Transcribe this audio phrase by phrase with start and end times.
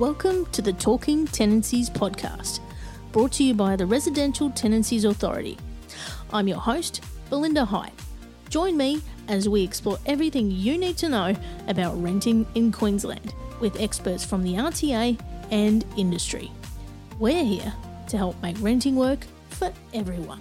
[0.00, 2.58] Welcome to the Talking Tenancies podcast,
[3.12, 5.56] brought to you by the Residential Tenancies Authority.
[6.32, 7.92] I'm your host, Belinda High.
[8.48, 11.36] Join me as we explore everything you need to know
[11.68, 15.16] about renting in Queensland with experts from the RTA
[15.52, 16.50] and industry.
[17.20, 17.72] We're here
[18.08, 20.40] to help make renting work for everyone.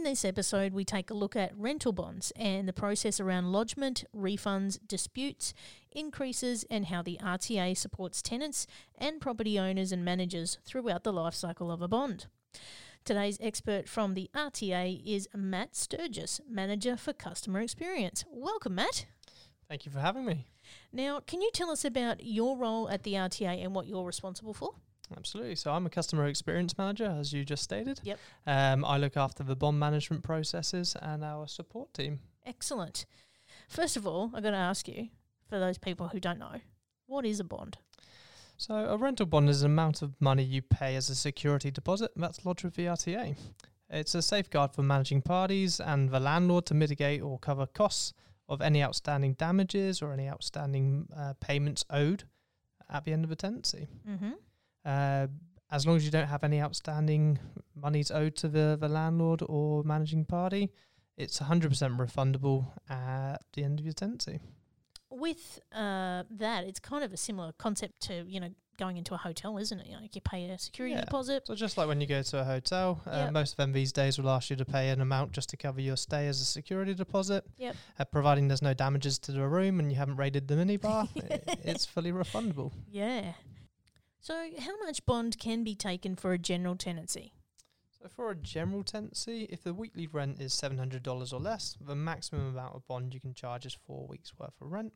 [0.00, 4.06] In this episode, we take a look at rental bonds and the process around lodgement,
[4.16, 5.52] refunds, disputes,
[5.92, 8.66] increases, and how the RTA supports tenants
[8.96, 12.28] and property owners and managers throughout the life cycle of a bond.
[13.04, 18.24] Today's expert from the RTA is Matt Sturgis, Manager for Customer Experience.
[18.30, 19.04] Welcome, Matt.
[19.68, 20.46] Thank you for having me.
[20.94, 24.54] Now, can you tell us about your role at the RTA and what you're responsible
[24.54, 24.76] for?
[25.16, 25.56] Absolutely.
[25.56, 28.00] So I'm a customer experience manager, as you just stated.
[28.02, 28.18] Yep.
[28.46, 32.20] Um, I look after the bond management processes and our support team.
[32.46, 33.06] Excellent.
[33.68, 35.08] First of all, I'm going to ask you,
[35.48, 36.60] for those people who don't know,
[37.06, 37.78] what is a bond?
[38.56, 42.12] So a rental bond is an amount of money you pay as a security deposit
[42.14, 43.36] that's lodged with the RTA.
[43.88, 48.12] It's a safeguard for managing parties and the landlord to mitigate or cover costs
[48.48, 52.24] of any outstanding damages or any outstanding uh, payments owed
[52.88, 53.88] at the end of a tenancy.
[54.08, 54.32] Mm-hmm.
[54.84, 55.26] Uh,
[55.70, 57.38] as long as you don't have any outstanding
[57.74, 60.70] monies owed to the, the landlord or managing party,
[61.16, 64.40] it's 100% refundable at the end of your tenancy.
[65.10, 68.48] With uh, that, it's kind of a similar concept to you know
[68.78, 69.86] going into a hotel, isn't it?
[69.88, 71.02] You, know, you pay a security Yeah.
[71.02, 71.46] deposit.
[71.46, 73.32] So just like when you go to a hotel, uh, Yep.
[73.32, 75.80] most of them these days will ask you to pay an amount just to cover
[75.82, 77.44] your stay as a security deposit.
[77.58, 77.76] Yep.
[77.98, 81.06] Uh, providing there's no damages to the room and you haven't raided the minibar,
[81.64, 82.72] it's fully refundable.
[82.90, 83.34] Yeah.
[84.20, 87.32] So, how much bond can be taken for a general tenancy?
[87.90, 91.76] So for a general tenancy, if the weekly rent is seven hundred dollars or less,
[91.80, 94.92] the maximum amount of bond you can charge is four weeks worth of rent.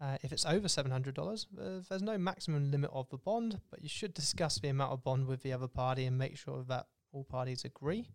[0.00, 3.60] Uh, if it's over seven hundred dollars, uh, there's no maximum limit of the bond,
[3.70, 6.64] but you should discuss the amount of bond with the other party and make sure
[6.68, 8.08] that all parties agree.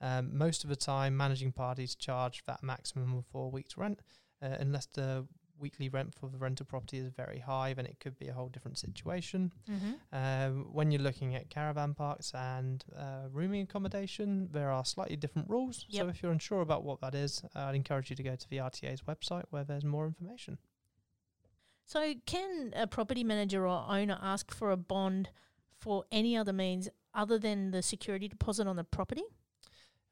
[0.00, 4.00] Um, most of the time, managing parties charge that maximum of four weeks rent,
[4.42, 5.26] uh, unless the
[5.58, 8.48] weekly rent for the rental property is very high, then it could be a whole
[8.48, 9.52] different situation.
[9.70, 9.92] Mm-hmm.
[10.16, 15.48] Um, when you're looking at caravan parks and uh, rooming accommodation, there are slightly different
[15.48, 15.84] rules.
[15.90, 18.48] So if you're unsure about what that is, uh, I'd encourage you to go to
[18.48, 20.58] the RTA's website where there's more information.
[21.84, 25.30] So, can a property manager or owner ask for a bond
[25.78, 29.22] for any other means other than the security deposit on the property?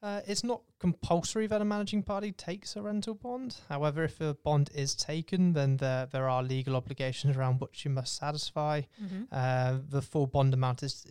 [0.05, 3.57] Uh, it's not compulsory that a managing party takes a rental bond.
[3.71, 7.91] However, if a bond is taken, then there, there are legal obligations around which you
[7.91, 8.83] must satisfy.
[9.03, 9.23] Mm-hmm.
[9.33, 11.07] Uh, the full bond amount is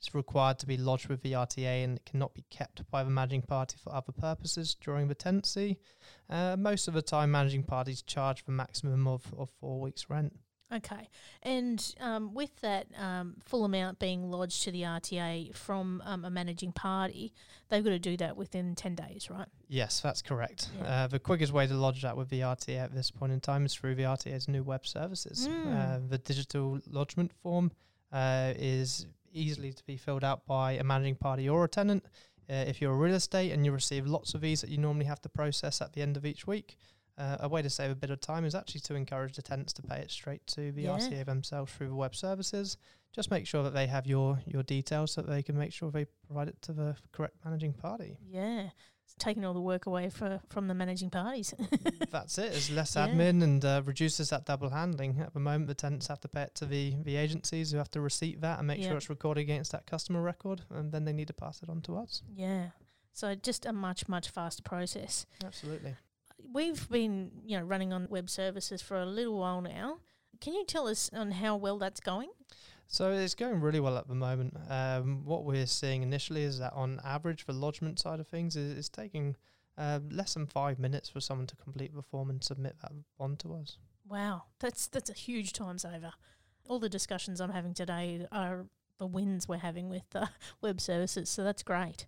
[0.00, 3.10] is required to be lodged with the RTA and it cannot be kept by the
[3.10, 5.78] managing party for other purposes during the tenancy.
[6.28, 10.34] Uh, most of the time, managing parties charge the maximum of, of four weeks' rent.
[10.74, 11.08] Okay.
[11.42, 16.30] And um, with that um, full amount being lodged to the RTA from um, a
[16.30, 17.32] managing party,
[17.68, 19.46] they've got to do that within 10 days, right?
[19.68, 20.68] Yes, that's correct.
[20.78, 21.04] Yeah.
[21.04, 23.64] Uh, the quickest way to lodge that with the RTA at this point in time
[23.64, 25.48] is through the RTA's new web services.
[25.48, 25.96] Mm.
[25.96, 27.70] Uh, the digital lodgement form
[28.12, 32.04] uh, is easily to be filled out by a managing party or a tenant.
[32.48, 35.04] Uh, if you're a real estate and you receive lots of these that you normally
[35.04, 36.76] have to process at the end of each week,
[37.18, 39.72] uh, a way to save a bit of time is actually to encourage the tenants
[39.74, 40.96] to pay it straight to the Yeah.
[40.98, 42.76] RTA themselves through the web services.
[43.14, 45.90] Just make sure that they have your your details so that they can make sure
[45.90, 48.18] they provide it to the correct managing party.
[48.28, 48.68] Yeah.
[49.04, 51.54] It's taking all the work away for, from the managing parties.
[52.10, 52.52] That's it.
[52.52, 53.06] It's less Yeah.
[53.08, 55.20] admin and uh, reduces that double handling.
[55.20, 57.90] At the moment, the tenants have to pay it to the, the agencies who have
[57.92, 58.88] to receipt that and make Yep.
[58.88, 61.80] sure it's recorded against that customer record, and then they need to pass it on
[61.82, 62.22] to us.
[62.34, 62.70] yeah.
[63.12, 65.24] So just a much, much faster process.
[65.42, 65.94] Absolutely.
[66.52, 69.98] We've been, you know, running on web services for a little while now.
[70.40, 72.30] Can you tell us on how well that's going?
[72.88, 74.56] So it's going really well at the moment.
[74.68, 78.78] Um, what we're seeing initially is that on average, the lodgement side of things is,
[78.78, 79.36] is taking
[79.76, 83.38] uh, less than five minutes for someone to complete the form and submit that bond
[83.40, 83.78] to us.
[84.08, 86.12] Wow, that's that's a huge time saver.
[86.68, 88.66] All the discussions I'm having today are
[88.98, 90.26] the wins we're having with uh,
[90.62, 92.06] web services, so that's great.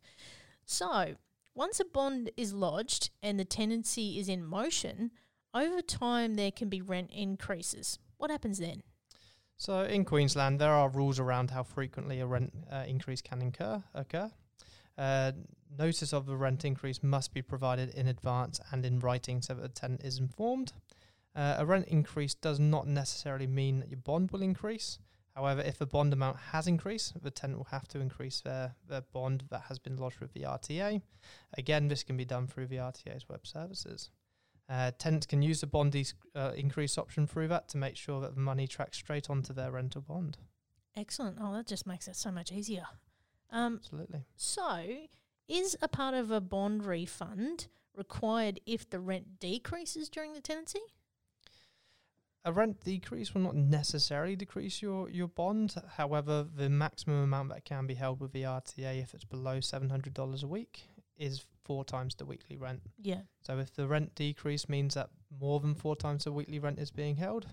[0.64, 1.16] So,
[1.58, 5.10] once a bond is lodged and the tenancy is in motion,
[5.52, 7.98] over time there can be rent increases.
[8.16, 8.84] What happens then?
[9.56, 13.82] So in Queensland, there are rules around how frequently a rent uh, increase can incur,
[13.92, 14.30] occur.
[14.96, 15.32] Uh,
[15.76, 19.62] notice of the rent increase must be provided in advance and in writing so that
[19.62, 20.72] the tenant is informed.
[21.34, 25.00] Uh, a rent increase does not necessarily mean that your bond will increase.
[25.38, 29.02] However, if the bond amount has increased, the tenant will have to increase their, their
[29.02, 31.00] bond that has been lodged with the RTA.
[31.56, 34.10] Again, this can be done through the RTA's web services.
[34.68, 35.94] Uh, tenants can use the bond
[36.34, 39.70] uh, increase option through that to make sure that the money tracks straight onto their
[39.70, 40.38] rental bond.
[40.96, 41.38] Excellent.
[41.40, 42.86] Oh, that just makes it so much easier.
[43.50, 44.24] Um, Absolutely.
[44.34, 44.82] so,
[45.46, 50.80] is a part of a bond refund required if the rent decreases during the tenancy?
[52.48, 55.74] A rent decrease will not necessarily decrease your, your bond.
[55.98, 60.42] However, the maximum amount that can be held with the RTA if it's below $700
[60.42, 62.80] a week is four times the weekly rent.
[63.02, 63.20] Yeah.
[63.42, 66.90] So if the rent decrease means that more than four times the weekly rent is
[66.90, 67.44] being held,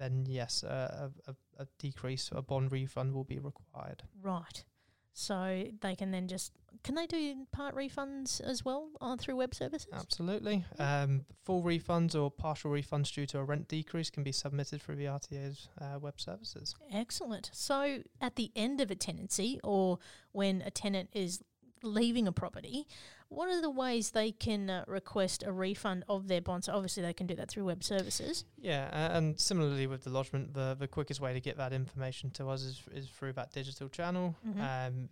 [0.00, 4.02] then yes, uh, a, a, a decrease, a bond refund will be required.
[4.20, 4.64] Right.
[5.12, 9.54] So they can then just can they do part refunds as well on through web
[9.54, 9.88] services?
[9.92, 10.64] Absolutely.
[10.78, 14.96] Um, full refunds or partial refunds due to a rent decrease can be submitted through
[14.96, 16.74] the RTA's uh, web services.
[16.92, 17.50] Excellent.
[17.52, 19.98] So at the end of a tenancy or
[20.32, 21.42] when a tenant is
[21.82, 22.86] leaving a property,
[23.28, 26.68] what are the ways they can uh, request a refund of their bonds?
[26.68, 28.44] Obviously, they can do that through web services.
[28.58, 32.30] Yeah, uh, and similarly with the lodgement, the, the quickest way to get that information
[32.32, 34.34] to us is, is through that digital channel.
[34.46, 34.88] Mhm.
[34.88, 35.08] Um,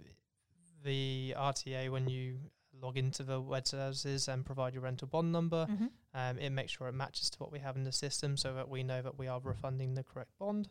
[0.84, 2.38] the RTA, when you
[2.80, 5.86] log into the web services and provide your rental bond number, Mm-hmm.
[6.14, 8.69] um, it makes sure it matches to what we have in the system so that
[8.69, 10.69] we know that we are refunding the correct bond.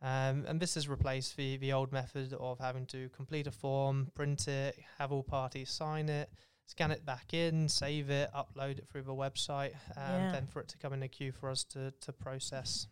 [0.00, 4.12] Um, and this has replaced the, the old method of having to complete a form,
[4.14, 6.30] print it, have all parties sign it,
[6.66, 10.30] scan it back in, save it, upload it through the website, and Yeah.
[10.32, 12.86] then for it to come in a queue for us to, to process.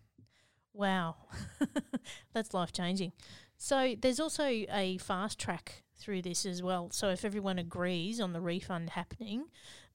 [0.73, 1.15] Wow,
[2.35, 3.13] that's life changing.
[3.57, 6.91] So there's also a fast track through this as well.
[6.91, 9.47] So if everyone agrees on the refund happening,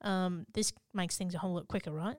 [0.01, 2.17] um, this makes things a whole lot quicker, right?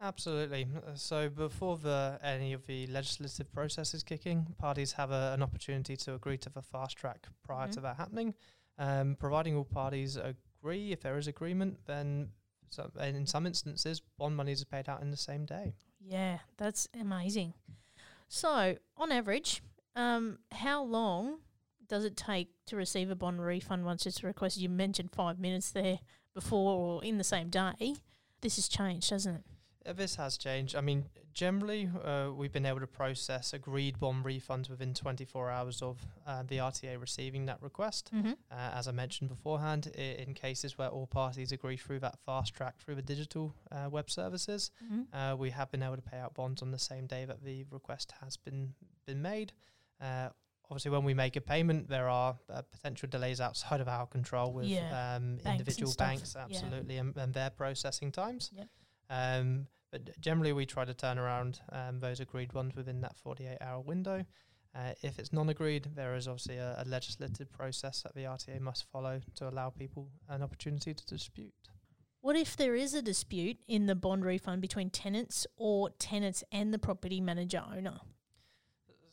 [0.00, 0.68] Absolutely.
[0.86, 5.96] Uh, So before the any of the legislative processes kicking, parties have a, an opportunity
[5.96, 7.82] to agree to the fast track prior to Mhm.
[7.82, 8.34] that happening.
[8.78, 12.32] Um, providing all parties agree, if there is agreement, then
[12.68, 15.74] so, and in some instances, bond monies are paid out in the same day.
[15.98, 17.54] Yeah, that's amazing.
[18.28, 19.62] So on average,
[19.94, 21.38] um, how long
[21.88, 24.62] does it take to receive a bond refund once it's requested?
[24.62, 25.98] You mentioned five minutes there
[26.34, 27.94] before or in the same day.
[28.40, 29.90] This has changed, hasn't it?
[29.90, 30.74] Uh, This has changed.
[30.74, 35.80] I mean, generally, uh, we've been able to process agreed bond refunds within 24 hours
[35.80, 38.10] of uh, the RTA receiving that request.
[38.12, 38.32] Mm-hmm.
[38.50, 42.52] Uh, as I mentioned beforehand, i- in cases where all parties agree through that fast
[42.54, 45.16] track through the digital uh, web services, Mm-hmm.
[45.16, 47.64] uh, we have been able to pay out bonds on the same day that the
[47.70, 48.74] request has been
[49.06, 49.52] been made.
[50.68, 54.52] Obviously, when we make a payment, there are uh, potential delays outside of our control
[54.52, 56.44] with Yeah, um, and individual banks, yeah.
[56.44, 58.50] absolutely, and, and their processing times.
[58.52, 58.68] Yep.
[59.08, 63.58] Um, but generally, we try to turn around um, those agreed ones within that 48
[63.60, 64.24] hour window.
[64.74, 68.60] Uh, if it's non agreed, there is obviously a, a legislative process that the RTA
[68.60, 71.54] must follow to allow people an opportunity to dispute.
[72.20, 76.74] What if there is a dispute in the bond refund between tenants or tenants and
[76.74, 78.00] the property manager owner?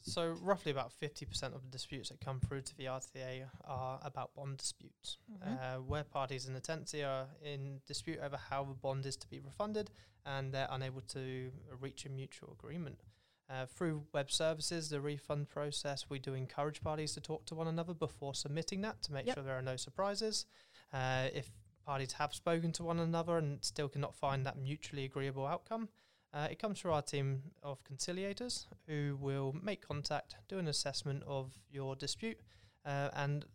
[0.06, 4.34] So, roughly about 50% of the disputes that come through to the RTA are about
[4.36, 5.78] bond disputes, Mhm.
[5.78, 9.28] uh, where parties in the tenancy are in dispute over how the bond is to
[9.28, 9.92] be refunded
[10.26, 13.02] and they're unable to reach a mutual agreement.
[13.50, 17.68] Uh, through web services, the refund process, we do encourage parties to talk to one
[17.68, 19.36] another before submitting that to make Yep.
[19.36, 20.46] sure there are no surprises.
[20.92, 21.50] Uh, if
[21.86, 25.90] parties have spoken to one another and still cannot find that mutually agreeable outcome,
[26.34, 31.24] uh, it comes through our team of conciliators who will make contact, do an assessment
[31.28, 32.40] of your dispute,
[32.86, 33.46] uh, and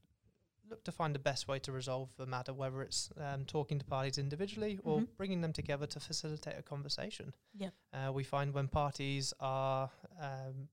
[0.71, 3.85] look to find the best way to resolve the matter, whether it's um, talking to
[3.87, 5.09] parties individually or Mhm.
[5.17, 7.33] bringing them together to facilitate a conversation.
[7.55, 7.75] Yep.
[7.93, 10.69] Uh, we find when parties are um,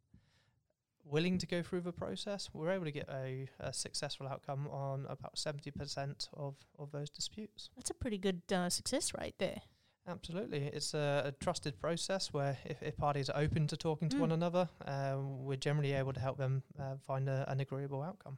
[1.05, 5.05] willing to go through the process, we're able to get a, a successful outcome on
[5.07, 7.69] about 70% of, of those disputes.
[7.75, 9.61] That's a pretty good uh, success rate there.
[10.07, 10.69] Absolutely.
[10.73, 14.19] It's a, a trusted process where if, if parties are open to talking to Mm.
[14.19, 18.37] one another, um, we're generally able to help them uh, find a, an agreeable outcome.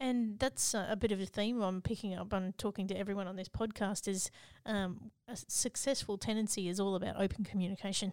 [0.00, 3.26] And that's uh, a bit of a theme I'm picking up on talking to everyone
[3.26, 4.30] on this podcast is
[4.64, 8.12] um, a successful tenancy is all about open communication.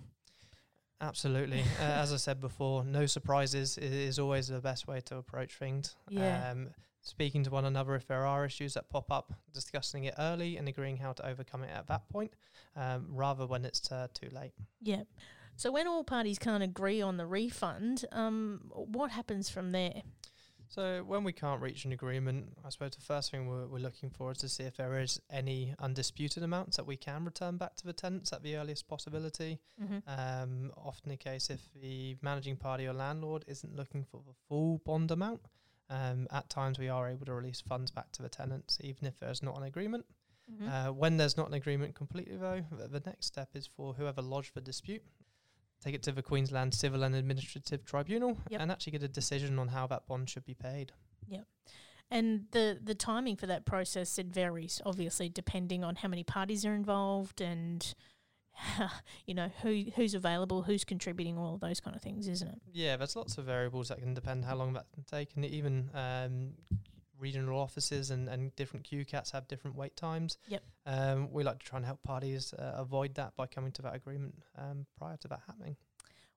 [1.00, 1.62] Absolutely.
[1.80, 5.56] uh, as I said before, no surprises i- is always the best way to approach
[5.58, 5.96] things.
[6.10, 6.50] Yeah.
[6.52, 6.70] Um,
[7.06, 10.68] speaking to one another if there are issues that pop up, discussing it early and
[10.68, 12.34] agreeing how to overcome it at that point,
[12.76, 14.54] um, rather when it's uh, too late.
[14.82, 15.04] Yeah.
[15.56, 20.02] So when all parties can't agree on the refund, um, what happens from there?
[20.68, 24.10] So when we can't reach an agreement, I suppose the first thing we're, we're looking
[24.10, 27.76] for is to see if there is any undisputed amounts that we can return back
[27.78, 29.60] to the tenants at the earliest possibility.
[29.82, 30.00] Mm-hmm.
[30.08, 34.82] Um, often the case if the managing party or landlord isn't looking for the full
[34.86, 35.42] bond amount,
[35.90, 39.20] um, at times we are able to release funds back to the tenants, even if
[39.20, 40.06] there's not an agreement.
[40.52, 40.70] Mhm.
[40.70, 44.22] Uh, when there's not an agreement completely, though, the, the next step is for whoever
[44.22, 45.04] lodged the dispute,
[45.82, 48.62] take it to the Queensland Civil and Administrative Tribunal Yep.
[48.62, 50.92] and actually get a decision on how that bond should be paid.
[51.28, 51.48] Yep.
[52.12, 56.64] And the the timing for that process it varies, obviously, depending on how many parties
[56.64, 57.96] are involved and
[59.26, 62.62] you know who who's available, who's contributing, all of those kind of things, isn't it?
[62.72, 65.90] Yeah, there's lots of variables that can depend how long that can take, and even
[65.94, 66.52] um,
[67.20, 70.38] regional offices and, and different QCATs have different wait times.
[70.48, 70.64] Yep.
[70.86, 73.96] Um, we like to try and help parties uh, avoid that by coming to that
[73.96, 75.76] agreement um, prior to that happening.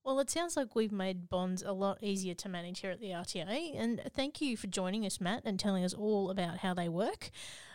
[0.05, 3.09] Well, it sounds like we've made bonds a lot easier to manage here at the
[3.09, 3.79] RTA.
[3.79, 7.31] And thank you for joining us, Matt, and telling us all about how they work.